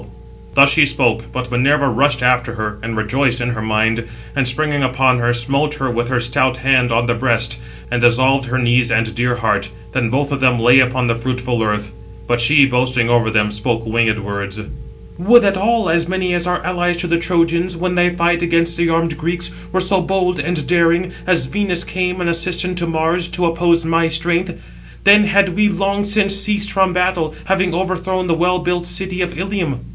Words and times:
Thus 0.53 0.69
she 0.71 0.85
spoke; 0.85 1.25
but 1.31 1.49
Minerva 1.51 1.87
rushed 1.87 2.21
after, 2.21 2.77
and 2.83 2.97
rejoiced 2.97 3.39
in 3.39 3.51
her 3.51 3.61
mind; 3.61 4.03
and 4.35 4.45
springing 4.47 4.81
upon 4.83 5.19
her, 5.19 5.31
smote 5.31 5.75
her 5.75 5.89
with 5.89 6.09
her 6.09 6.19
stout 6.19 6.57
hand 6.57 6.91
on 6.91 7.05
the 7.05 7.13
breast, 7.13 7.57
and 7.89 8.01
dissolved 8.01 8.47
her 8.49 8.57
knees 8.57 8.91
and 8.91 9.13
dear 9.15 9.35
heart. 9.37 9.69
Then 9.93 10.09
both 10.09 10.31
of 10.33 10.41
them 10.41 10.59
lay 10.59 10.79
upon 10.79 11.07
the 11.07 11.15
fruitful 11.15 11.63
earth; 11.63 11.89
but 12.27 12.41
she, 12.41 12.65
boasting 12.65 13.09
over 13.09 13.29
them, 13.31 13.49
spoke 13.51 13.85
winged 13.85 14.19
words: 14.19 14.59
"Would 15.17 15.43
that 15.43 15.55
all, 15.55 15.87
as 15.89 16.09
many 16.09 16.33
as 16.33 16.47
are 16.47 16.63
allies 16.65 16.97
to 16.97 17.07
the 17.07 17.19
Trojans, 17.19 17.77
when 17.77 17.95
they 17.95 18.09
fight 18.09 18.41
against 18.41 18.75
the 18.75 18.89
armed 18.89 19.17
Greeks, 19.17 19.51
were 19.71 19.79
so 19.79 20.01
bold 20.01 20.37
and 20.37 20.67
daring, 20.67 21.13
as 21.27 21.45
Venus 21.45 21.85
came 21.85 22.19
an 22.19 22.27
assistant 22.27 22.77
to 22.79 22.87
Mars, 22.87 23.29
to 23.29 23.45
oppose 23.45 23.85
my 23.85 24.09
strength; 24.09 24.53
then 25.05 25.23
had 25.23 25.49
we 25.55 25.69
long 25.69 26.03
since 26.03 26.35
ceased 26.35 26.73
from 26.73 26.91
battle, 26.91 27.35
having 27.45 27.73
overthrown 27.73 28.27
the 28.27 28.33
well 28.33 28.59
built 28.59 28.85
city 28.85 29.21
of 29.21 29.37
Ilium." 29.37 29.85